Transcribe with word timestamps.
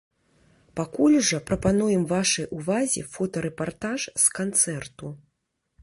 Пакуль 0.79 1.17
жа 1.27 1.39
прапануем 1.51 2.03
вашай 2.13 2.49
увазе 2.59 3.05
фотарэпартаж 3.13 4.01
з 4.25 4.39
канцэрту. 4.41 5.07